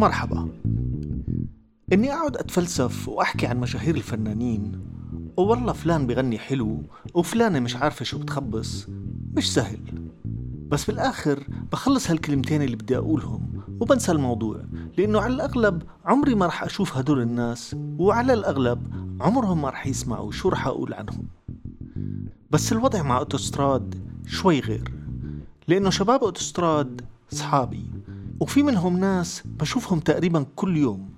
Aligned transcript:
مرحبا. 0.00 0.48
إني 1.92 2.12
أقعد 2.12 2.36
أتفلسف 2.36 3.08
وأحكي 3.08 3.46
عن 3.46 3.60
مشاهير 3.60 3.94
الفنانين. 3.96 4.80
والله 5.36 5.72
فلان 5.72 6.06
بغني 6.06 6.38
حلو 6.38 6.82
وفلانة 7.14 7.60
مش 7.60 7.76
عارفة 7.76 8.04
شو 8.04 8.18
بتخبص. 8.18 8.86
مش 9.36 9.54
سهل. 9.54 9.78
بس 10.68 10.84
بالآخر 10.84 11.44
بخلص 11.72 12.10
هالكلمتين 12.10 12.62
اللي 12.62 12.76
بدي 12.76 12.96
أقولهم 12.96 13.62
وبنسى 13.80 14.12
الموضوع 14.12 14.64
لأنه 14.98 15.20
على 15.20 15.34
الأغلب 15.34 15.82
عمري 16.04 16.34
ما 16.34 16.46
رح 16.46 16.62
أشوف 16.62 16.96
هدول 16.96 17.20
الناس 17.20 17.76
وعلى 17.98 18.32
الأغلب 18.32 19.07
عمرهم 19.20 19.62
ما 19.62 19.70
رح 19.70 19.86
يسمعوا 19.86 20.32
شو 20.32 20.48
رح 20.48 20.66
أقول 20.66 20.94
عنهم. 20.94 21.26
بس 22.50 22.72
الوضع 22.72 23.02
مع 23.02 23.18
أوتوستراد 23.18 23.94
شوي 24.26 24.60
غير 24.60 24.92
لأنه 25.68 25.90
شباب 25.90 26.24
أوتوستراد 26.24 27.00
صحابي 27.30 27.86
وفي 28.40 28.62
منهم 28.62 28.96
ناس 28.96 29.42
بشوفهم 29.44 30.00
تقريبا 30.00 30.46
كل 30.56 30.76
يوم. 30.76 31.10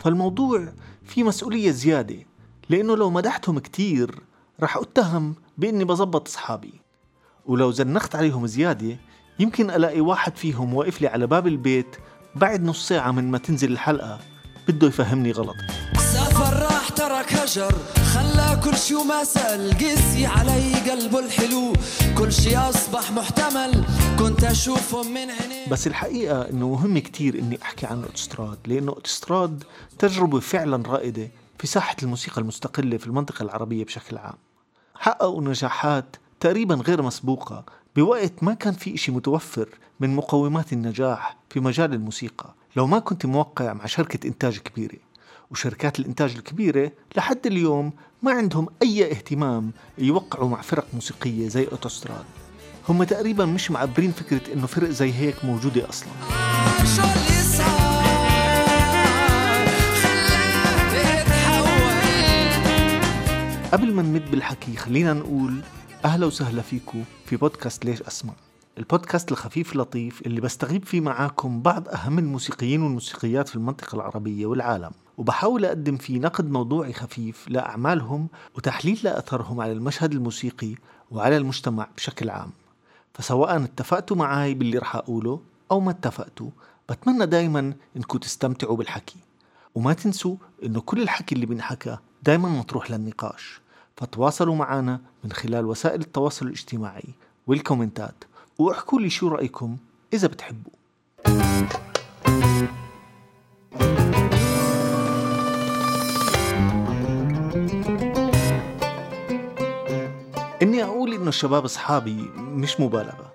فالموضوع 0.00 0.72
في 1.04 1.22
مسؤولية 1.22 1.70
زيادة 1.70 2.16
لأنه 2.70 2.96
لو 2.96 3.10
مدحتهم 3.10 3.58
كتير 3.58 4.20
رح 4.60 4.76
أتهم 4.76 5.34
بإني 5.58 5.84
بظبط 5.84 6.28
أصحابي. 6.28 6.80
ولو 7.46 7.70
زنخت 7.70 8.16
عليهم 8.16 8.46
زيادة 8.46 8.96
يمكن 9.38 9.70
ألاقي 9.70 10.00
واحد 10.00 10.36
فيهم 10.36 10.74
واقف 10.74 11.00
لي 11.00 11.06
على 11.06 11.26
باب 11.26 11.46
البيت 11.46 11.96
بعد 12.34 12.62
نص 12.62 12.88
ساعة 12.88 13.10
من 13.10 13.30
ما 13.30 13.38
تنزل 13.38 13.72
الحلقة 13.72 14.18
بده 14.68 14.86
يفهمني 14.86 15.32
غلط. 15.32 15.56
ترك 17.02 17.32
هجر 17.32 17.74
خلى 18.14 18.60
كل 18.64 18.76
شي 18.76 18.94
وما 18.94 19.24
سأل. 19.24 19.70
قسي 19.78 20.26
علي 20.26 20.90
قلبه 20.90 21.18
الحلو 21.18 21.72
كل 22.18 22.32
شي 22.32 22.56
أصبح 22.56 23.12
محتمل. 23.12 23.84
كنت 24.18 24.44
أشوفهم 24.44 25.14
من 25.14 25.30
عينيه 25.30 25.68
بس 25.70 25.86
الحقيقة 25.86 26.50
إنه 26.50 26.68
مهم 26.68 26.98
كتير 26.98 27.38
إني 27.38 27.58
أحكي 27.62 27.86
عن 27.86 28.02
أوتستراد 28.02 28.58
لأنه 28.66 28.92
أوتستراد 28.92 29.64
تجربة 29.98 30.40
فعلا 30.40 30.82
رائدة 30.86 31.28
في 31.58 31.66
ساحة 31.66 31.96
الموسيقى 32.02 32.40
المستقلة 32.40 32.96
في 32.96 33.06
المنطقة 33.06 33.42
العربية 33.42 33.84
بشكل 33.84 34.18
عام. 34.18 34.38
حققوا 34.94 35.42
نجاحات 35.42 36.16
تقريبا 36.40 36.74
غير 36.74 37.02
مسبوقة 37.02 37.64
بوقت 37.96 38.32
ما 38.42 38.54
كان 38.54 38.72
في 38.72 38.94
إشي 38.94 39.12
متوفر 39.12 39.68
من 40.00 40.16
مقومات 40.16 40.72
النجاح 40.72 41.36
في 41.50 41.60
مجال 41.60 41.92
الموسيقى. 41.92 42.54
لو 42.76 42.86
ما 42.86 42.98
كنت 42.98 43.26
موقع 43.26 43.72
مع 43.72 43.86
شركة 43.86 44.26
إنتاج 44.26 44.58
كبيرة. 44.58 44.98
وشركات 45.52 46.00
الإنتاج 46.00 46.34
الكبيرة 46.36 46.92
لحد 47.16 47.46
اليوم 47.46 47.92
ما 48.22 48.32
عندهم 48.32 48.66
أي 48.82 49.10
اهتمام 49.10 49.72
يوقعوا 49.98 50.48
مع 50.48 50.60
فرق 50.60 50.86
موسيقية 50.94 51.48
زي 51.48 51.66
أوتوستراد. 51.72 52.24
هم 52.88 53.04
تقريبا 53.04 53.44
مش 53.44 53.70
معبرين 53.70 54.12
فكرة 54.12 54.52
إنه 54.52 54.66
فرق 54.66 54.88
زي 54.88 55.12
هيك 55.12 55.44
موجودة 55.44 55.88
أصلاً. 55.88 56.08
قبل 63.72 63.92
ما 63.92 64.02
نمد 64.02 64.30
بالحكي 64.30 64.76
خلينا 64.76 65.12
نقول 65.12 65.60
أهلا 66.04 66.26
وسهلا 66.26 66.62
فيكم 66.62 67.04
في 67.26 67.36
بودكاست 67.36 67.84
ليش 67.84 68.02
أسمع؟ 68.02 68.32
البودكاست 68.78 69.32
الخفيف 69.32 69.72
اللطيف 69.72 70.22
اللي 70.26 70.40
بستغيب 70.40 70.84
فيه 70.84 71.00
معاكم 71.00 71.62
بعض 71.62 71.88
أهم 71.88 72.18
الموسيقيين 72.18 72.82
والموسيقيات 72.82 73.48
في 73.48 73.56
المنطقة 73.56 73.96
العربية 73.96 74.46
والعالم. 74.46 74.90
وبحاول 75.18 75.64
أقدم 75.64 75.96
فيه 75.96 76.18
نقد 76.18 76.50
موضوعي 76.50 76.92
خفيف 76.92 77.48
لأعمالهم 77.48 78.28
وتحليل 78.56 79.00
لأثرهم 79.04 79.60
على 79.60 79.72
المشهد 79.72 80.12
الموسيقي 80.12 80.74
وعلى 81.10 81.36
المجتمع 81.36 81.88
بشكل 81.96 82.30
عام. 82.30 82.50
فسواء 83.14 83.64
اتفقتوا 83.64 84.16
معي 84.16 84.54
باللي 84.54 84.78
رح 84.78 84.96
أقوله 84.96 85.40
أو 85.70 85.80
ما 85.80 85.90
اتفقتوا 85.90 86.50
بتمنى 86.90 87.26
دايما 87.26 87.72
إنكم 87.96 88.18
تستمتعوا 88.18 88.76
بالحكي. 88.76 89.16
وما 89.74 89.92
تنسوا 89.92 90.36
إنه 90.64 90.80
كل 90.80 91.02
الحكي 91.02 91.34
اللي 91.34 91.46
بنحكى 91.46 91.96
دايما 92.22 92.48
مطروح 92.48 92.90
للنقاش. 92.90 93.60
فتواصلوا 93.96 94.54
معنا 94.54 95.00
من 95.24 95.32
خلال 95.32 95.66
وسائل 95.66 96.00
التواصل 96.00 96.46
الاجتماعي 96.46 97.14
والكومنتات 97.46 98.24
وأحكوا 98.58 99.00
لي 99.00 99.10
شو 99.10 99.28
رأيكم 99.28 99.76
إذا 100.12 100.28
بتحبوا. 100.28 100.72
إني 110.62 110.84
أقول 110.84 111.14
إنه 111.14 111.28
الشباب 111.28 111.64
أصحابي 111.64 112.30
مش 112.36 112.80
مبالغة. 112.80 113.32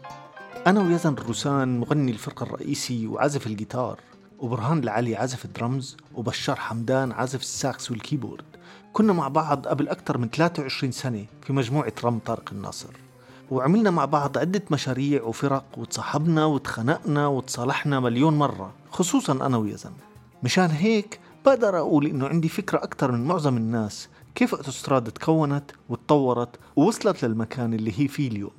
أنا 0.68 0.82
ويزن 0.82 1.14
الروسان 1.14 1.80
مغني 1.80 2.12
الفرقة 2.12 2.44
الرئيسي 2.44 3.08
وعازف 3.08 3.48
الجيتار 3.48 4.00
وبرهان 4.40 4.80
العلي 4.80 5.16
عازف 5.16 5.46
الدرمز 5.46 5.98
وبشار 6.16 6.56
حمدان 6.56 7.12
عازف 7.12 7.42
ال 7.42 7.54
sax 7.54 7.92
وال 7.92 8.02
keyboard. 8.02 8.46
كنا 8.94 9.14
مع 9.14 9.28
بعض 9.28 9.68
قبل 9.68 9.90
أكثر 9.90 10.18
من 10.18 10.30
23 10.30 10.92
سنة 10.92 11.26
في 11.42 11.54
مجموعة 11.54 11.94
رم 12.04 12.20
طارق 12.26 12.50
الناصر. 12.52 12.94
وعملنا 13.52 13.92
مع 13.92 14.06
بعض 14.06 14.38
عدة 14.38 14.64
مشاريع 14.72 15.24
وفرق 15.24 15.66
وتصاحبنا 15.78 16.46
وتخانقنا 16.46 17.28
وتصالحنا 17.28 18.00
مليون 18.00 18.38
مرة 18.38 18.72
خصوصا 18.92 19.34
أنا 19.34 19.58
ويزن 19.58 19.92
مشان 20.44 20.70
هيك 20.70 21.20
بقدر 21.46 21.78
أقول 21.78 22.06
إنه 22.06 22.28
عندي 22.28 22.50
فكرة 22.50 22.78
أكثر 22.78 23.12
من 23.12 23.26
معظم 23.26 23.58
الناس 23.58 24.10
كيف 24.38 24.56
أوتوستراد 24.56 25.12
تكونت 25.12 25.72
وتطورت 25.90 26.60
ووصلت 26.76 27.26
للمكان 27.26 27.74
اللي 27.74 27.94
هي 28.00 28.08
فيه 28.08 28.28
اليوم؟ 28.28 28.52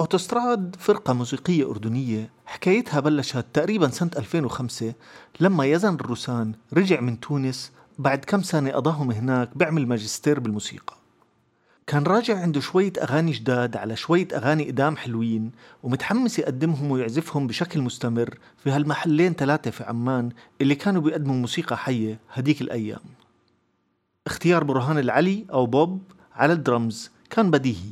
أوتوستراد 0.00 0.76
فرقة 0.78 1.12
موسيقية 1.12 1.70
أردنية 1.70 2.30
حكايتها 2.46 3.00
بلشت 3.00 3.44
تقريبا 3.52 3.88
سنة 3.88 4.10
2005 4.16 4.94
لما 5.40 5.64
يزن 5.64 5.94
الروسان 5.94 6.52
رجع 6.72 7.00
من 7.00 7.20
تونس 7.20 7.72
بعد 7.98 8.18
كم 8.18 8.42
سنة 8.42 8.70
قضاهم 8.70 9.10
هناك 9.10 9.56
بيعمل 9.56 9.86
ماجستير 9.86 10.40
بالموسيقى. 10.40 10.96
كان 11.86 12.02
راجع 12.02 12.38
عنده 12.38 12.60
شوية 12.60 12.92
أغاني 13.02 13.32
جداد 13.32 13.76
على 13.76 13.96
شوية 13.96 14.28
أغاني 14.34 14.64
قدام 14.64 14.96
حلوين 14.96 15.50
ومتحمس 15.82 16.38
يقدمهم 16.38 16.90
ويعزفهم 16.90 17.46
بشكل 17.46 17.80
مستمر 17.80 18.38
في 18.56 18.70
هالمحلين 18.70 19.32
ثلاثة 19.32 19.70
في 19.70 19.84
عمان 19.84 20.30
اللي 20.60 20.74
كانوا 20.74 21.02
بيقدموا 21.02 21.36
موسيقى 21.36 21.76
حية 21.76 22.20
هديك 22.32 22.60
الأيام. 22.60 23.23
اختيار 24.26 24.64
برهان 24.64 24.98
العلي 24.98 25.46
أو 25.52 25.66
بوب 25.66 26.02
على 26.34 26.52
الدرمز 26.52 27.10
كان 27.30 27.50
بديهي. 27.50 27.90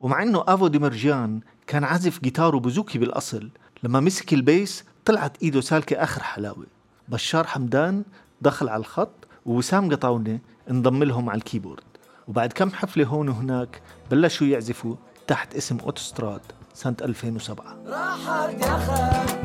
ومع 0.00 0.22
إنه 0.22 0.44
أفو 0.48 0.66
ديمرجيان 0.66 1.40
كان 1.66 1.84
عازف 1.84 2.20
جيتار 2.20 2.56
وبوزوكي 2.56 2.98
بالأصل 2.98 3.48
لما 3.82 4.00
مسك 4.00 4.32
ال 4.32 4.42
bass 4.42 4.84
طلعت 5.04 5.42
إيده 5.42 5.60
سالكة 5.60 5.96
آخر 5.96 6.22
حلاوة. 6.22 6.66
بشار 7.08 7.46
حمدان 7.46 8.04
دخل 8.40 8.68
على 8.68 8.80
الخط 8.80 9.26
ووسام 9.46 9.90
قطاونة 9.90 10.38
انضم 10.70 11.04
لهم 11.04 11.30
على 11.30 11.38
ال 11.38 11.42
keyboard. 11.42 11.82
وبعد 12.28 12.52
كم 12.52 12.70
حفلة 12.70 13.04
هون 13.06 13.28
وهناك 13.28 13.82
بلشوا 14.10 14.46
يعزفوا 14.46 14.96
تحت 15.26 15.54
اسم 15.54 15.78
أوتوستراد 15.78 16.40
سنة 16.74 16.96
2007 17.02 17.76
راحت 17.86 18.62
يا 18.62 19.41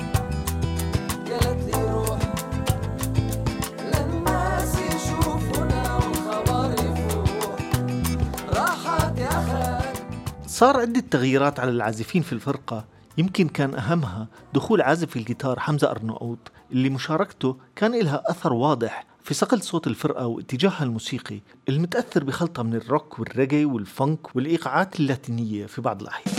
صار 10.48 10.78
عدة 10.78 11.00
تغييرات 11.00 11.60
على 11.60 11.72
العازفين 11.72 12.22
في 12.22 12.34
الفرقة. 12.34 12.86
يمكن 13.18 13.48
كان 13.48 13.76
أهمها 13.76 14.28
دخول 14.54 14.82
عازف 14.82 15.16
الجيتار 15.18 15.60
حمزة 15.60 15.92
أرناؤوط 15.92 16.52
اللي 16.72 16.90
مشاركته 16.90 17.58
كان 17.76 18.00
لها 18.00 18.24
أثر 18.26 18.54
واضح 18.54 19.06
في 19.24 19.34
صقل 19.34 19.62
صوت 19.62 19.88
الفرقة 19.88 20.28
واتجاهها 20.28 20.84
الموسيقي 20.84 21.40
المتأثر 21.70 22.24
بخلطة 22.24 22.64
من 22.64 22.76
الروك 22.76 23.20
والريجي 23.20 23.66
والفنك 23.66 24.36
والإيقاعات 24.36 25.00
اللاتينية 25.00 25.66
في 25.66 25.82
بعض 25.82 26.02
الأحيان. 26.02 26.37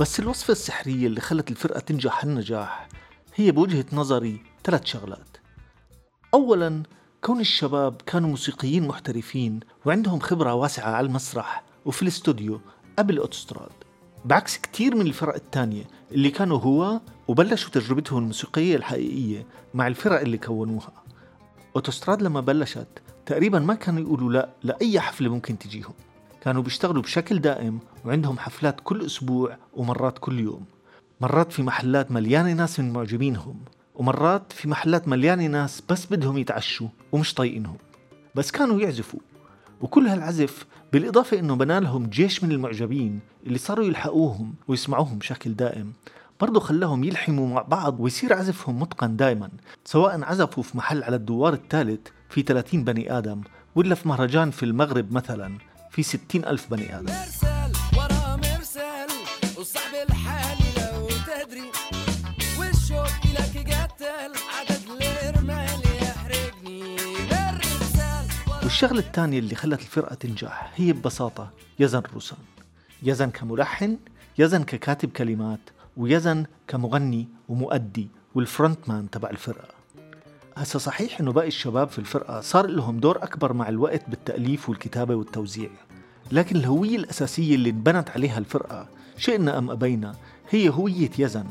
بس 0.00 0.20
الوصفة 0.20 0.52
السحرية 0.52 1.06
اللي 1.06 1.20
خلت 1.20 1.50
الفرقة 1.50 1.80
تنجح 1.80 2.24
هالنجاح 2.24 2.88
هي 3.34 3.50
بوجهة 3.52 3.84
نظري 3.92 4.40
ثلاث 4.64 4.84
شغلات. 4.84 5.36
أولا 6.34 6.82
كون 7.24 7.40
الشباب 7.40 8.02
كانوا 8.06 8.28
موسيقيين 8.30 8.88
محترفين 8.88 9.60
وعندهم 9.86 10.20
خبرة 10.20 10.54
واسعة 10.54 10.90
على 10.90 11.06
المسرح 11.06 11.62
وفي 11.84 12.02
الاستوديو 12.02 12.60
قبل 12.98 13.18
أوتوستراد 13.18 13.72
بعكس 14.24 14.58
كتير 14.58 14.94
من 14.94 15.06
الفرق 15.06 15.34
التانية 15.34 15.84
اللي 16.12 16.30
كانوا 16.30 16.58
هو 16.58 17.00
وبلشوا 17.28 17.70
تجربتهم 17.70 18.18
الموسيقية 18.18 18.76
الحقيقية 18.76 19.46
مع 19.74 19.86
الفرق 19.86 20.20
اللي 20.20 20.38
كونوها. 20.38 20.92
أوتوستراد 21.76 22.22
لما 22.22 22.40
بلشت 22.40 23.02
تقريبا 23.26 23.58
ما 23.58 23.74
كانوا 23.74 24.02
يقولوا 24.02 24.32
لا 24.32 24.48
لأي 24.62 25.00
حفلة 25.00 25.28
ممكن 25.28 25.58
تجيهم. 25.58 25.94
كانوا 26.48 26.62
بيشتغلوا 26.62 27.02
بشكل 27.02 27.38
دائم 27.38 27.78
وعندهم 28.04 28.38
حفلات 28.38 28.80
كل 28.84 29.06
أسبوع 29.06 29.56
ومرات 29.74 30.18
كل 30.18 30.40
يوم. 30.40 30.64
مرات 31.20 31.52
في 31.52 31.62
محلات 31.62 32.12
مليانة 32.12 32.52
ناس 32.52 32.80
من 32.80 32.92
معجبينهم 32.92 33.60
ومرات 33.94 34.52
في 34.52 34.68
محلات 34.68 35.08
مليانة 35.08 35.46
ناس 35.46 35.82
بس 35.88 36.06
بدهم 36.06 36.38
يتعشوا 36.38 36.88
ومش 37.12 37.34
طايقينهم. 37.34 37.76
بس 38.34 38.50
كانوا 38.50 38.80
يعزفوا. 38.80 39.20
وكل 39.80 40.06
هالعزف 40.06 40.66
بالإضافة 40.92 41.38
إنه 41.38 41.56
بنالهم 41.56 42.06
جيش 42.06 42.44
من 42.44 42.52
المعجبين 42.52 43.20
اللي 43.46 43.58
صاروا 43.58 43.84
يلحقوهم 43.84 44.54
ويسمعوهم 44.68 45.18
بشكل 45.18 45.54
دائم. 45.54 45.92
برضه 46.40 46.60
خلاهم 46.60 47.04
يلحموا 47.04 47.48
مع 47.48 47.62
بعض 47.62 48.00
ويصير 48.00 48.34
عزفهم 48.34 48.80
متقن 48.80 49.16
دائما 49.16 49.50
سواء 49.84 50.24
عزفوا 50.24 50.62
في 50.62 50.76
محل 50.76 51.02
على 51.02 51.16
الدوار 51.16 51.52
الثالث 51.52 52.00
في 52.30 52.42
30 52.42 52.84
بني 52.84 53.18
آدم 53.18 53.40
ولا 53.74 53.94
في 53.94 54.08
مهرجان 54.08 54.50
في 54.50 54.62
المغرب 54.62 55.12
مثلا. 55.12 55.67
في 55.90 56.02
60 56.02 56.44
ألف 56.44 56.70
بني 56.70 56.98
آدم. 56.98 57.06
مرسل 57.06 57.72
ورا 57.96 58.36
مرسل 58.36 59.08
وصعب 59.58 59.94
الحال 60.10 60.58
لو 60.76 61.08
تدري. 61.08 61.70
والشوق 62.58 63.26
لك 63.34 63.72
قتل 63.72 64.32
عدد 64.58 65.02
الرمال 65.02 65.80
يحرقني. 66.02 66.96
والشغلة 68.62 69.00
الثانية 69.00 69.38
اللي 69.38 69.54
خلت 69.54 69.80
الفرقة 69.80 70.14
تنجح 70.14 70.72
هي 70.76 70.92
ببساطة 70.92 71.50
يزن 71.78 72.02
روسان 72.14 72.38
يزن 73.02 73.30
كملحن 73.30 73.98
يزن 74.38 74.64
ككاتب 74.64 75.10
كلمات 75.10 75.60
ويزن 75.96 76.46
كمغني 76.68 77.28
ومؤدي 77.48 78.08
والفرونت 78.34 78.88
مان 78.88 79.10
تبع 79.10 79.30
الفرقة. 79.30 79.77
هسا 80.58 80.78
صحيح 80.78 81.20
إنه 81.20 81.32
باقي 81.32 81.48
الشباب 81.48 81.88
في 81.88 81.98
الفرقة 81.98 82.40
صار 82.40 82.66
لهم 82.66 83.00
دور 83.00 83.16
أكبر 83.16 83.52
مع 83.52 83.68
الوقت 83.68 84.10
بالتأليف 84.10 84.68
والكتابة 84.68 85.14
والتوزيع. 85.14 85.70
لكن 86.32 86.56
الهوية 86.56 86.96
الأساسية 86.96 87.54
اللي 87.54 87.70
انبنت 87.70 88.10
عليها 88.10 88.38
الفرقة 88.38 88.88
شئنا 89.16 89.58
أم 89.58 89.70
أبينا 89.70 90.14
هي 90.50 90.68
هوية 90.68 91.10
يزن. 91.18 91.44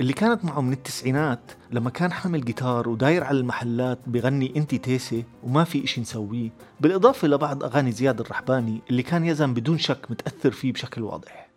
اللي 0.00 0.12
كانت 0.12 0.44
معه 0.44 0.60
من 0.60 0.72
التسعينات 0.72 1.40
لما 1.70 1.90
كان 1.90 2.12
حامل 2.12 2.44
جيتار 2.44 2.88
وداير 2.88 3.24
على 3.24 3.38
المحلات 3.38 3.98
بغني 4.06 4.52
إنتي 4.56 4.78
تيسي 4.78 5.24
وما 5.42 5.64
في 5.64 5.84
إشي 5.84 6.00
نسويه 6.00 6.50
بالإضافة 6.80 7.28
لبعض 7.28 7.64
أغاني 7.64 7.92
زياد 7.92 8.20
الرحباني 8.20 8.80
اللي 8.90 9.02
كان 9.02 9.24
يزن 9.24 9.54
بدون 9.54 9.78
شك 9.78 10.10
متأثر 10.10 10.50
فيه 10.50 10.72
بشكل 10.72 11.02
واضح. 11.02 11.48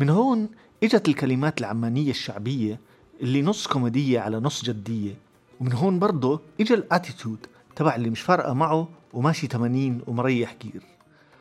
من 0.00 0.10
هون 0.10 0.48
إجت 0.82 1.08
الكلمات 1.08 1.60
العمانية 1.60 2.10
الشعبية 2.10 2.80
اللي 3.20 3.42
نص 3.42 3.66
كوميدية 3.66 4.20
على 4.20 4.36
نص 4.36 4.64
جدية. 4.64 5.14
ومن 5.64 5.72
هون 5.72 5.98
برضه 5.98 6.40
اجى 6.60 6.74
ال 6.74 6.82
attitude 6.82 7.46
تبع 7.76 7.94
اللي 7.94 8.10
مش 8.10 8.20
فارقة 8.20 8.52
معه 8.52 8.88
وماشي 9.12 9.46
80 9.46 10.02
ومريح 10.06 10.52
gear 10.52 10.82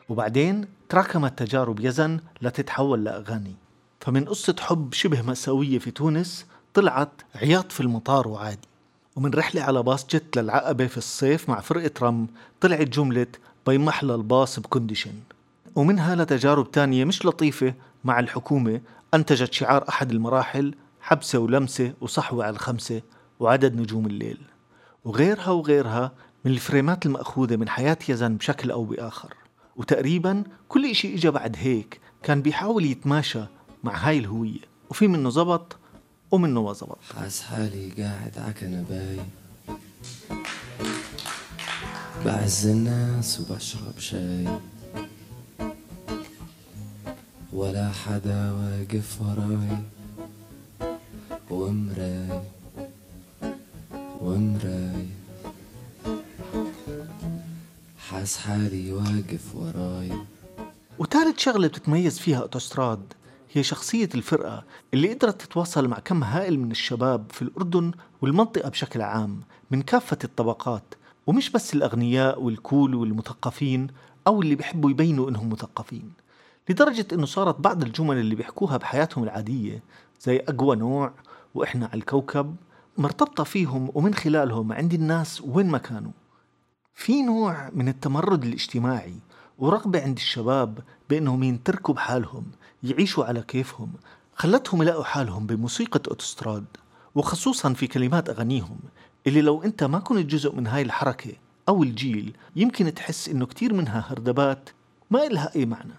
وبعدين 0.10 0.66
تراكمت 0.90 1.40
تجارب 1.40 1.80
يزن 1.80 2.20
لتتحول 2.42 3.04
لأغاني. 3.04 3.56
فمن 4.00 4.26
قصة 4.26 4.56
حب 4.60 4.94
شبه 4.94 5.22
مأساوية 5.22 5.80
في 5.80 5.92
تونس 5.92 6.46
طلعت 6.74 7.10
عياط 7.36 7.72
في 7.72 7.80
المطار 7.82 8.28
وعادي. 8.28 8.68
ومن 9.16 9.34
رحلة 9.34 9.62
على 9.62 9.84
باص 9.84 10.08
جت 10.08 10.38
للعقبة 10.38 10.88
في 10.88 10.98
الصيف 10.98 11.50
مع 11.50 11.60
فرقة 11.60 11.92
رم 12.02 12.28
طلعت 12.62 12.88
جملة 12.88 13.28
بيمحلى 13.68 14.16
الباص 14.16 14.60
بكونديشن 14.60 15.14
ومنها 15.76 16.16
لتجارب 16.16 16.72
تانية 16.72 17.06
مش 17.06 17.26
لطيفة 17.26 17.74
مع 18.04 18.20
الحكومة 18.20 18.82
أنتجت 19.14 19.54
شعار 19.54 19.90
أحد 19.90 20.12
المراحل 20.12 20.76
حبسة 21.02 21.40
ولمسة 21.40 21.94
وصحوة 22.02 22.46
على 22.46 22.54
الخمسة 22.54 23.02
وعدد 23.44 23.76
نجوم 23.76 24.06
الليل 24.06 24.38
وغيرها 25.06 25.50
وغيرها 25.50 26.12
من 26.46 26.52
الفريمات 26.52 27.06
المأخوذة 27.06 27.56
من 27.56 27.70
حياة 27.70 27.98
يزن 28.10 28.38
بشكل 28.38 28.72
أو 28.72 28.84
بآخر. 28.86 29.34
وتقريبا 29.76 30.44
كل 30.70 30.86
إشي 30.86 31.16
إجا 31.16 31.30
بعد 31.30 31.56
هيك 31.60 32.00
كان 32.24 32.42
بيحاول 32.42 32.86
يتماشى 32.86 33.44
مع 33.84 33.96
هاي 33.98 34.20
الهوية. 34.20 34.60
وفي 34.90 35.08
منه 35.08 35.30
زبط 35.30 35.76
ومنه 36.32 36.64
ما 36.64 36.74
زبط. 36.74 36.98
حاس 37.16 37.42
حالي 37.42 37.90
قاعد 37.90 38.38
عكنباي 38.38 39.20
بعز 42.26 42.68
الناس 42.68 43.40
وبشرب 43.40 44.00
شاي. 44.00 44.48
ولا 47.54 47.92
حدا 47.92 48.52
واقف 48.52 49.22
وراي. 49.22 49.78
ومراي. 51.50 52.42
ومراي 54.24 55.08
حاس 58.10 58.38
حالي 58.38 58.92
واقف 58.94 59.56
وراي. 59.56 60.12
وثالث 61.00 61.40
شغلة 61.40 61.68
بتتميز 61.68 62.20
فيها 62.20 62.40
أوتوستراد 62.40 63.14
هي 63.54 63.64
شخصية 63.64 64.10
الفرقة 64.16 64.64
اللي 64.94 65.14
قدرت 65.14 65.42
تتواصل 65.42 65.88
مع 65.88 66.00
كم 66.00 66.24
هائل 66.24 66.60
من 66.60 66.72
الشباب 66.72 67.26
في 67.32 67.42
الأردن 67.42 67.92
والمنطقة 68.22 68.70
بشكل 68.70 69.02
عام 69.02 69.42
من 69.72 69.82
كافة 69.82 70.18
الطبقات 70.24 70.84
ومش 71.28 71.50
بس 71.50 71.74
الأغنياء 71.74 72.42
والكول 72.42 72.96
والمثقفين 72.96 73.88
أو 74.28 74.42
اللي 74.42 74.56
بيحبوا 74.56 74.90
يبينوا 74.90 75.30
إنهم 75.30 75.50
مثقفين 75.50 76.14
لدرجة 76.70 77.08
إنه 77.14 77.26
صارت 77.26 77.60
بعض 77.60 77.84
الجمل 77.84 78.18
اللي 78.18 78.36
بيحكوها 78.36 78.78
بحياتهم 78.78 79.24
العادية 79.24 79.84
زي 80.22 80.38
أقوى 80.38 80.76
نوع 80.76 81.12
وإحنا 81.56 81.86
على 81.86 82.00
الكوكب 82.00 82.56
مرتبطة 82.98 83.44
فيهم 83.44 83.92
ومن 83.94 84.14
خلالهم 84.14 84.72
عند 84.72 84.94
الناس 84.94 85.42
وين 85.42 85.68
ما 85.68 85.78
كانوا. 85.78 86.12
في 86.96 87.22
نوع 87.22 87.70
من 87.74 87.88
التمرد 87.88 88.44
الاجتماعي 88.44 89.16
ورغبة 89.58 90.04
عند 90.04 90.18
الشباب 90.18 90.80
بأنهم 91.10 91.44
ينتركوا 91.44 91.94
بحالهم 91.94 92.46
يعيشوا 92.84 93.26
على 93.26 93.42
كيفهم 93.42 93.94
خلتهم 94.36 94.82
يلاقوا 94.82 95.04
حالهم 95.04 95.46
بموسيقى 95.46 96.02
أوتوستراد 96.10 96.66
وخصوصا 97.16 97.74
في 97.74 97.88
كلمات 97.88 98.30
أغانيهم 98.30 98.80
اللي 99.28 99.42
لو 99.42 99.64
أنت 99.64 99.84
ما 99.84 100.00
كنت 100.00 100.26
جزء 100.26 100.56
من 100.56 100.68
هاي 100.68 100.82
الحركة 100.82 101.34
أو 101.70 101.84
الجيل 101.84 102.36
يمكن 102.56 102.94
تحس 102.94 103.30
إنه 103.30 103.46
كتير 103.46 103.74
منها 103.74 104.06
هردبات 104.10 104.70
ما 105.12 105.28
إلها 105.28 105.56
أي 105.56 105.66
معنى. 105.66 105.94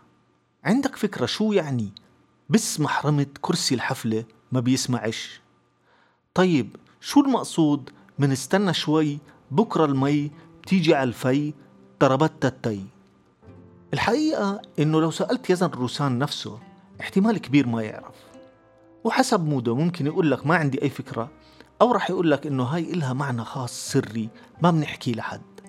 عندك 0.65 0.97
فكرة 0.97 1.27
شو 1.27 1.53
يعني 1.53 1.93
بس 2.49 2.81
محرمة 2.81 3.27
كرسي 3.41 3.75
الحفلة 3.75 4.25
ما 4.53 4.61
بيسمعش؟ 4.61 5.41
طيب 6.35 6.77
شو 7.05 7.21
المقصود؟ 7.21 7.91
من 8.19 8.33
استنى 8.33 8.75
شوي 8.75 9.19
بكرة 9.51 9.85
المي 9.85 10.31
بتيجي 10.63 10.95
على 10.95 11.09
الفي 11.09 11.53
ضربت 12.01 12.45
التي. 12.45 12.85
الحقيقة 13.95 14.63
إنه 14.79 15.01
لو 15.01 15.11
سألت 15.11 15.51
يزن 15.51 15.67
روسان 15.67 16.19
نفسه 16.19 16.59
احتمال 17.01 17.39
كبير 17.39 17.67
ما 17.67 17.83
يعرف. 17.83 18.15
وحسب 19.05 19.45
mood 19.45 19.69
ه 19.69 19.75
ممكن 19.75 20.07
يقول 20.07 20.31
لك 20.31 20.47
ما 20.47 20.57
عندي 20.57 20.83
أي 20.83 20.91
فكرة 20.91 21.31
أو 21.83 21.93
رح 21.93 22.11
يقول 22.11 22.31
لك 22.31 22.47
إنه 22.47 22.63
هاي 22.63 22.93
إلها 22.93 23.13
معنى 23.13 23.45
خاص 23.45 23.91
سري 23.93 24.29
ما 24.63 24.71
بنحكي 24.71 25.13
لحد. 25.13 25.61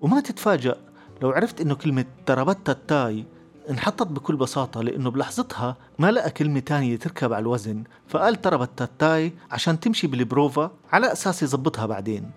وما 0.00 0.20
تتفاجأ 0.20 0.76
لو 1.22 1.30
عرفت 1.30 1.60
إنه 1.60 1.74
كلمة 1.74 2.04
تربت 2.26 2.70
التاي 2.70 3.24
انحطت 3.70 4.06
بكل 4.06 4.36
بساطة 4.36 4.82
لأنه 4.82 5.10
بلحظتها 5.10 5.76
ما 5.98 6.10
لقى 6.10 6.30
كلمة 6.30 6.60
تانية 6.60 6.96
تركب 6.96 7.32
على 7.32 7.42
الوزن 7.42 7.84
فقال 8.08 8.42
تربت 8.42 8.82
التاي 8.82 9.32
عشان 9.50 9.80
تمشي 9.80 10.06
بالبروفا 10.06 10.70
على 10.92 11.12
أساس 11.12 11.42
يزبطها 11.42 11.86
بعدين. 11.86 12.30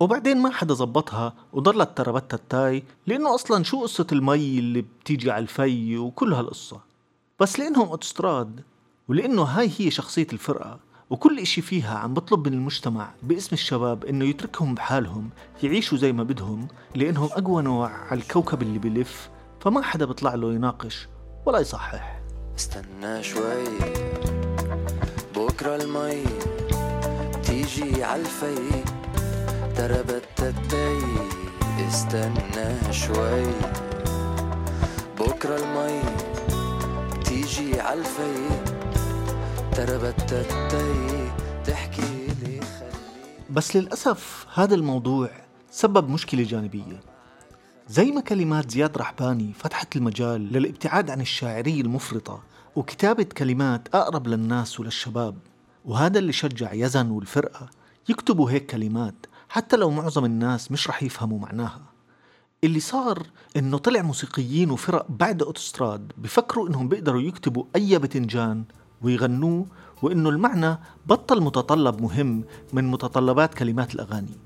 وبعدين 0.00 0.42
ما 0.42 0.50
حدا 0.50 0.74
زبطها 0.74 1.32
وضلت 1.52 1.96
تربت 1.96 2.34
التاي 2.34 2.82
لأنه 3.06 3.34
أصلا 3.34 3.64
شو 3.64 3.82
قصة 3.82 4.06
المي 4.12 4.58
اللي 4.58 4.82
بتيجي 4.82 5.30
على 5.30 5.42
الفي 5.42 5.98
وكل 5.98 6.32
هالقصة. 6.34 6.80
بس 7.40 7.58
لأنهم 7.58 7.88
أوتستراد 7.88 8.60
ولأنه 9.08 9.42
هاي 9.42 9.70
هي 9.78 9.90
شخصية 9.90 10.26
الفرقة 10.32 10.78
وكل 11.10 11.38
إشي 11.38 11.62
فيها 11.62 11.98
عم 11.98 12.14
بطلب 12.14 12.48
من 12.48 12.54
المجتمع 12.54 13.10
باسم 13.22 13.48
الشباب 13.52 14.04
إنه 14.04 14.24
يتركهم 14.24 14.74
بحالهم 14.74 15.30
يعيشوا 15.62 15.98
زي 15.98 16.12
ما 16.12 16.22
بدهم 16.22 16.68
لأنهم 16.94 17.28
أقوى 17.32 17.62
نوع 17.62 17.88
على 17.90 18.20
الكوكب 18.20 18.62
اللي 18.62 18.78
بلف 18.78 19.30
فما 19.64 19.82
حدا 19.82 20.04
بيطلع 20.04 20.34
له 20.34 20.52
يناقش 20.52 21.08
ولا 21.46 21.58
يصحح. 21.58 22.20
استنى 22.58 23.22
شوي 23.22 23.64
بكرة 25.36 25.76
المي 25.76 26.24
تيجي 27.42 28.04
عالفي 28.04 28.82
تربت 29.76 30.24
التي 30.40 30.98
استنى 31.88 32.92
شوي. 32.92 33.46
بكرة 35.20 35.56
المي 35.56 36.00
تيجي 37.24 37.80
عالفي 37.80 38.48
تربت 39.72 40.32
التي 40.32 41.32
تحكي 41.64 42.26
لي 42.26 42.60
خلي 42.60 42.90
بس 43.50 43.76
للأسف 43.76 44.46
هذا 44.54 44.74
الموضوع 44.74 45.30
سبب 45.70 46.08
مشكلة 46.08 46.42
جانبية. 46.42 47.13
زي 47.88 48.10
ما 48.10 48.20
كلمات 48.20 48.70
زياد 48.70 48.98
رحباني 48.98 49.52
فتحت 49.52 49.96
المجال 49.96 50.52
للابتعاد 50.52 51.10
عن 51.10 51.20
الشاعرية 51.20 51.80
المفرطة 51.80 52.42
وكتابة 52.76 53.22
كلمات 53.22 53.88
أقرب 53.94 54.26
للناس 54.28 54.80
وللشباب. 54.80 55.36
وهذا 55.84 56.18
اللي 56.18 56.32
شجع 56.32 56.72
يزن 56.72 57.10
والفرقة 57.10 57.70
يكتبوا 58.08 58.50
هيك 58.50 58.66
كلمات 58.66 59.14
حتى 59.48 59.76
لو 59.76 59.90
معظم 59.90 60.24
الناس 60.24 60.72
مش 60.72 60.88
رح 60.88 61.02
يفهموا 61.02 61.38
معناها. 61.38 61.82
اللي 62.64 62.80
صار 62.80 63.26
إنه 63.56 63.78
طلع 63.78 64.02
موسيقيين 64.02 64.70
وفرق 64.70 65.06
بعد 65.08 65.42
أوتوستراد 65.42 66.12
بفكروا 66.16 66.68
إنهم 66.68 66.88
بيقدروا 66.88 67.22
يكتبوا 67.22 67.64
أي 67.76 67.98
بتنجان 67.98 68.64
ويغنوه 69.02 69.66
وإنه 70.02 70.28
المعنى 70.28 70.78
بطل 71.06 71.42
متطلب 71.42 72.02
مهم 72.02 72.44
من 72.72 72.90
متطلبات 72.90 73.54
كلمات 73.54 73.94
الأغاني. 73.94 74.38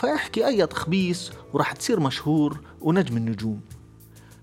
فاحكي 0.00 0.46
أي 0.46 0.66
تخبيص 0.66 1.32
وراح 1.52 1.72
تصير 1.72 2.00
مشهور 2.00 2.60
ونجم 2.80 3.16
النجوم. 3.16 3.60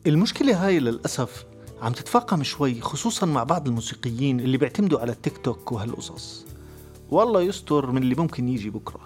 المشكلة 0.07 0.67
هاي 0.67 0.79
للأسف 0.79 1.45
عم 1.81 1.93
تتفاقم 1.93 2.43
شوي 2.43 2.81
خصوصا 2.81 3.25
مع 3.25 3.43
بعض 3.43 3.67
الموسيقيين 3.67 4.39
اللي 4.39 4.57
بيعتمدوا 4.57 4.99
على 4.99 5.11
التيك 5.11 5.37
توك 5.37 5.71
وهالقصص. 5.71 6.45
والله 7.09 7.41
يستر 7.41 7.91
من 7.91 8.03
اللي 8.03 8.15
ممكن 8.15 8.49
يجي 8.49 8.69
بكرة. 8.69 8.99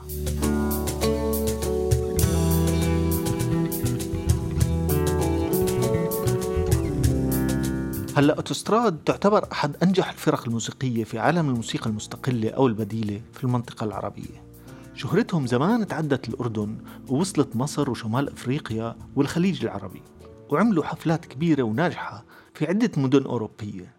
هلأ 8.17 8.36
أوتوستراد 8.36 8.98
تعتبر 9.05 9.48
أحد 9.51 9.75
أنجح 9.84 10.10
الفرق 10.10 10.43
الموسيقية 10.48 11.03
في 11.03 11.20
عالم 11.20 11.50
الموسيقى 11.50 11.89
المستقلة 11.89 12.50
أو 12.50 12.67
البديلة 12.67 13.22
في 13.34 13.43
المنطقة 13.43 13.84
العربية. 13.84 14.50
شهرتهم 14.94 15.48
زمان 15.48 15.88
تعدت 15.88 16.30
الأردن 16.30 16.78
ووصلت 17.10 17.56
مصر 17.56 17.90
وشمال 17.90 18.30
أفريقيا 18.30 18.96
والخليج 19.16 19.66
العربي، 19.66 20.02
وعملوا 20.50 20.84
حفلات 20.84 21.26
كبيرة 21.26 21.64
وناجحة 21.64 22.26
في 22.54 22.68
عدة 22.68 22.92
مدن 22.98 23.24
أوروبية. 23.24 23.94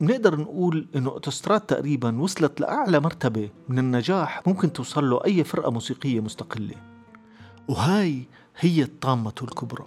بنقدر 0.00 0.40
نقول 0.40 0.86
إنه 0.96 1.10
أوتوستراد 1.10 1.60
تقريبا 1.60 2.20
وصلت 2.20 2.60
لأعلى 2.60 3.00
مرتبة 3.00 3.50
من 3.68 3.78
النجاح 3.78 4.42
ممكن 4.46 4.72
توصل 4.72 5.10
له 5.10 5.24
أي 5.24 5.44
فرقة 5.44 5.70
موسيقية 5.70 6.20
مستقلة. 6.20 6.74
وهاي 7.68 8.28
هي 8.58 8.82
الطامة 8.82 9.34
الكبرى. 9.42 9.86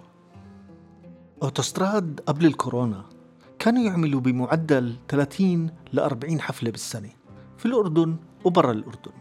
أوتوستراد 1.44 2.22
قبل 2.28 2.46
الكورونا 2.46 3.06
كانوا 3.60 3.84
يعملوا 3.84 4.22
بمعدل 4.22 4.96
30 5.08 5.70
ل 5.94 6.00
40 6.00 6.42
حفلة 6.42 6.72
بالسنة 6.72 7.10
في 7.58 7.66
الأردن 7.66 8.16
وبرا 8.46 8.72
الأردن 8.72 9.12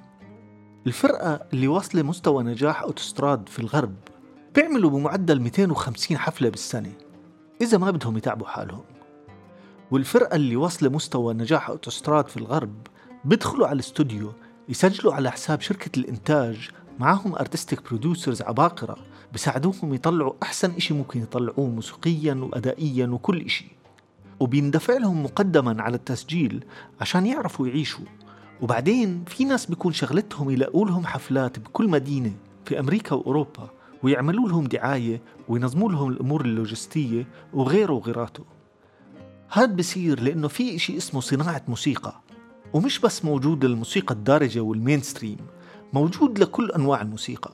الفرقة 0.86 1.40
اللي 1.52 1.68
واصلة 1.68 2.02
مستوى 2.02 2.44
نجاح 2.44 2.82
أوتوستراد 2.82 3.48
في 3.48 3.58
الغرب 3.58 3.94
بيعملوا 4.54 4.90
بمعدل 4.90 5.40
250 5.40 6.18
حفلة 6.18 6.48
بالسنة 6.48 6.92
إذا 7.60 7.78
ما 7.78 7.90
بدهم 7.90 8.16
يتعبوا 8.16 8.46
حالهم. 8.46 8.84
والفرقة 9.90 10.36
اللي 10.36 10.56
واصلة 10.56 10.88
مستوى 10.88 11.34
نجاح 11.34 11.70
أوتوستراد 11.70 12.28
في 12.28 12.36
الغرب 12.36 12.86
بيدخلوا 13.24 13.66
على 13.66 13.74
الاستوديو 13.74 14.32
يسجلوا 14.68 15.14
على 15.14 15.30
حساب 15.30 15.60
شركة 15.60 15.98
الإنتاج 15.98 16.68
معاهم 16.98 17.34
artistic 17.34 17.82
producers 17.88 18.42
عباقرة 18.42 18.96
بساعدوهم 19.32 19.94
يطلعوا 19.94 20.32
أحسن 20.42 20.70
إشي 20.70 20.94
ممكن 20.94 21.22
يطلعوه 21.22 21.66
موسيقيا 21.68 22.34
وأدائيا 22.34 23.06
وكل 23.06 23.40
إشي. 23.40 23.66
وبيندفع 24.40 24.96
لهم 24.96 25.24
مقدما 25.24 25.82
على 25.82 25.96
التسجيل 25.96 26.64
عشان 27.00 27.26
يعرفوا 27.26 27.68
يعيشوا. 27.68 28.04
وبعدين 28.62 29.24
في 29.24 29.44
ناس 29.44 29.66
بيكون 29.66 29.92
شغلتهم 29.92 30.50
يلاقوا 30.50 30.86
لهم 30.86 31.06
حفلات 31.06 31.58
بكل 31.58 31.88
مدينة 31.88 32.32
في 32.64 32.80
أمريكا 32.80 33.14
وأوروبا 33.14 33.70
ويعملوا 34.02 34.48
لهم 34.48 34.66
دعاية 34.66 35.22
وينظموا 35.48 35.92
لهم 35.92 36.08
الأمور 36.08 36.44
اللوجستية 36.44 37.26
وغيره 37.52 37.92
وغيراته. 37.92 38.44
هاد 39.52 39.76
بصير 39.76 40.20
لأنه 40.20 40.48
في 40.48 40.76
إشي 40.76 40.96
اسمه 40.96 41.20
صناعة 41.20 41.62
موسيقى 41.68 42.20
ومش 42.72 42.98
بس 42.98 43.24
موجود 43.24 43.64
للموسيقى 43.64 44.14
الدارجة 44.14 44.60
وال 44.60 44.73
mainstream 44.73 45.38
موجود 45.92 46.38
لكل 46.38 46.70
أنواع 46.70 47.02
الموسيقى. 47.02 47.52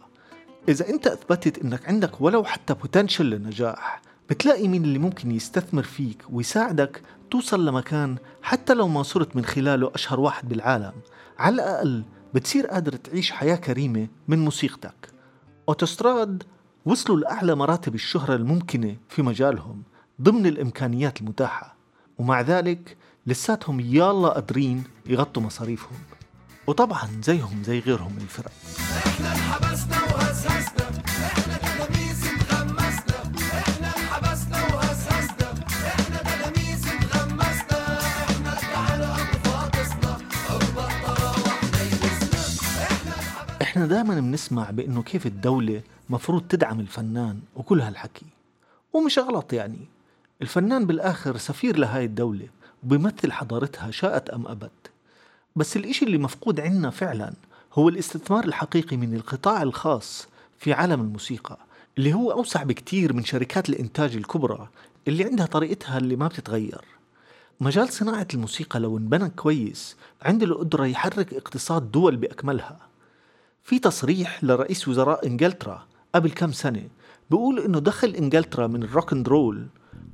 إذا 0.69 0.89
أنت 0.89 1.07
أثبتت 1.07 1.65
أنك 1.65 1.89
عندك 1.89 2.21
ولو 2.21 2.45
حتى 2.45 2.75
potential 2.75 3.25
للنجاح 3.25 4.03
بتلاقي 4.31 4.69
مين 4.69 4.85
اللي 4.85 4.99
ممكن 4.99 5.31
يستثمر 5.31 5.83
فيك 5.83 6.23
ويساعدك 6.31 7.03
توصل 7.31 7.67
لمكان 7.67 8.17
حتى 8.43 8.75
لو 8.75 8.89
ما 8.89 9.03
صرت 9.03 9.37
من 9.37 9.45
خلاله 9.45 9.91
أشهر 9.95 10.21
واحد 10.21 10.49
بالعالم. 10.49 10.93
على 11.39 11.55
الأقل 11.55 12.05
بتصير 12.35 12.67
قادر 12.67 12.97
تعيش 12.97 13.31
حياة 13.31 13.57
كريمة 13.57 14.09
من 14.29 14.45
موسيقتك. 14.45 15.13
أوتوستراد 15.69 16.43
وصلوا 16.85 17.19
لأعلى 17.19 17.55
مراتب 17.55 17.95
الشهرة 17.95 18.35
الممكنة 18.35 18.97
في 19.09 19.23
مجالهم 19.23 19.83
ضمن 20.23 20.47
الإمكانيات 20.47 21.21
المتاحة. 21.21 21.77
ومع 22.19 22.41
ذلك 22.41 22.97
لساتهم 23.27 23.81
يالله 23.81 24.29
قادرين 24.29 24.85
يغطوا 25.07 25.43
مصاريفهم. 25.43 25.99
وطبعا 26.67 27.09
زيهم 27.23 27.63
زي 27.63 27.79
غيرهم 27.79 28.13
من 28.13 28.23
الفرق. 28.23 28.53
إحنا 29.07 29.33
انحبسنا 29.33 30.03
وهزهزنا. 30.03 31.03
إحنا 31.07 31.57
تلاميذ 31.57 32.36
إحنا 43.77 43.87
دائما 43.87 44.21
بنسمع 44.21 44.71
بإنه 44.71 45.03
كيف 45.03 45.27
الدولة 45.27 45.83
مفروض 46.11 46.43
تدعم 46.49 46.81
الفنان 46.81 47.41
وكل 47.57 47.81
هالحكي. 47.81 48.27
ومش 48.93 49.19
غلط 49.19 49.53
يعني. 49.53 49.79
الفنان 50.43 50.87
بالآخر 50.87 51.37
سفير 51.37 51.77
لهاي 51.77 52.05
الدولة 52.05 52.49
وبيمثل 52.85 53.33
حضارتها 53.33 53.91
شاءت 53.91 54.31
أم 54.31 54.47
أبت. 54.47 54.91
بس 55.57 55.77
الإشي 55.77 56.05
اللي 56.05 56.19
مفقود 56.19 56.61
عنا 56.61 56.91
فعلا 56.91 57.33
هو 57.75 57.89
الاستثمار 57.89 58.45
الحقيقي 58.45 58.97
من 58.97 59.15
القطاع 59.15 59.63
الخاص 59.63 60.29
في 60.59 60.73
عالم 60.73 61.01
الموسيقى 61.01 61.59
اللي 61.99 62.15
هو 62.15 62.33
أوسع 62.33 62.63
بكتير 62.63 63.13
من 63.13 63.25
شركات 63.25 63.69
الإنتاج 63.69 64.17
الكبرى 64.17 64.69
اللي 65.09 65.25
عندها 65.25 65.47
طريقتها 65.47 65.99
اللي 65.99 66.17
ما 66.17 66.29
بتتغير. 66.29 66.85
مجال 67.61 67.93
صناعة 67.93 68.29
الموسيقى 68.35 68.81
لو 68.81 68.99
انبنى 68.99 69.29
كويس 69.29 69.97
عنده 70.23 70.47
القدرة 70.47 70.87
يحرك 70.87 71.35
اقتصاد 71.35 71.91
دول 71.91 72.17
بأكملها. 72.17 72.87
في 73.67 73.79
تصريح 73.79 74.45
لرئيس 74.45 74.89
وزراء 74.89 75.27
إنجلترا 75.27 75.87
قبل 76.15 76.31
كم 76.31 76.53
سنة 76.53 76.89
بيقول 77.31 77.59
إنه 77.59 77.79
دخل 77.79 78.09
إنجلترا 78.09 78.67
من 78.67 78.83
ال 78.83 78.89
rock 78.89 79.13
and 79.13 79.29
roll 79.29 79.67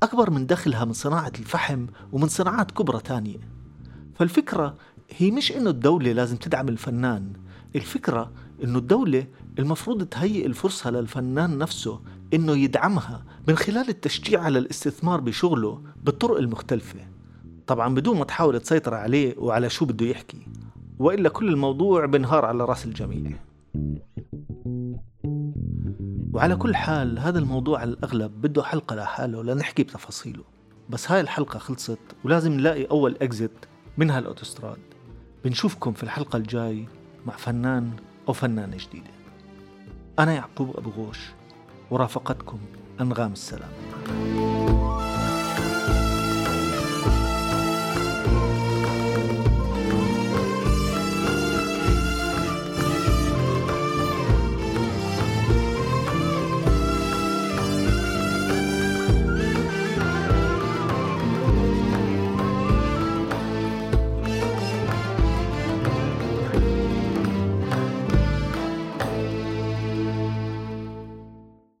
أكبر 0.03 0.29
من 0.29 0.45
دخلها 0.45 0.85
من 0.85 0.93
صناعة 0.93 1.31
الفحم 1.39 1.85
ومن 2.11 2.27
صناعات 2.27 2.71
كبرى 2.71 2.99
تانية. 2.99 3.37
فالفكرة 4.15 4.77
هي 5.17 5.31
مش 5.31 5.51
إنه 5.51 5.69
الدولة 5.69 6.11
لازم 6.11 6.37
تدعم 6.37 6.69
الفنان 6.69 7.33
الفكرة 7.75 8.31
إنه 8.63 8.79
الدولة 8.79 9.27
المفروض 9.59 10.03
تهيئ 10.05 10.45
الفرصة 10.45 10.89
للفنان 10.89 11.57
نفسه 11.57 12.01
إنه 12.33 12.57
يدعمها 12.57 13.25
من 13.47 13.55
خلال 13.55 13.89
التشجيع 13.89 14.41
على 14.41 14.59
الاستثمار 14.59 15.21
بشغله 15.21 15.81
بالطرق 16.03 16.37
المختلفة. 16.37 16.99
طبعا 17.67 17.95
بدون 17.95 18.17
ما 18.17 18.25
تحاول 18.25 18.59
تسيطر 18.59 18.93
عليه 18.93 19.35
وعلى 19.37 19.69
شو 19.69 19.85
بده 19.85 20.05
يحكي. 20.05 20.47
وإلا 21.03 21.29
كل 21.29 21.49
الموضوع 21.49 22.05
بنهار 22.05 22.45
على 22.45 22.65
رأس 22.65 22.85
الجميع. 22.85 23.31
وعلى 26.33 26.55
كل 26.55 26.75
حال 26.75 27.19
هذا 27.19 27.39
الموضوع 27.39 27.79
على 27.79 27.89
الأغلب 27.89 28.41
بده 28.41 28.63
حلقة 28.63 28.95
لحاله 28.95 29.43
لنحكي 29.43 29.83
بتفاصيله. 29.83 30.43
بس 30.89 31.11
هاي 31.11 31.21
الحلقة 31.21 31.59
خلصت 31.59 31.99
ولازم 32.23 32.53
نلاقي 32.53 32.85
أول 32.85 33.17
إكزيت 33.21 33.65
من 33.97 34.09
هالأوتوستراد 34.09 34.77
بنشوفكم 35.45 35.93
في 35.93 36.03
الحلقة 36.03 36.37
الجاي 36.37 36.87
مع 37.25 37.35
فنان 37.35 37.91
أو 38.27 38.33
فنانة 38.33 38.77
جديدة. 38.77 39.11
أنا 40.19 40.33
يعقوب 40.33 40.77
أبو 40.77 40.89
غوش 40.89 41.19
ورافقتكم 41.91 42.59
أنغام 43.01 43.31
السلام. 43.31 43.69